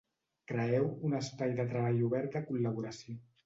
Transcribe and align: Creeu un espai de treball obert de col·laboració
Creeu 0.51 0.87
un 1.11 1.13
espai 1.19 1.55
de 1.61 1.67
treball 1.75 2.03
obert 2.11 2.41
de 2.41 2.45
col·laboració 2.51 3.19